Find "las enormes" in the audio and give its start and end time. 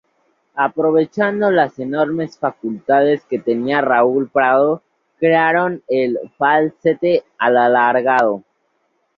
1.51-2.35